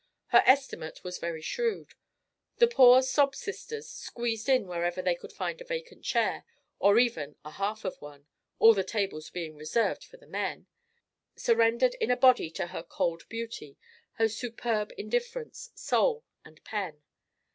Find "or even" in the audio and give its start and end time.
6.79-7.35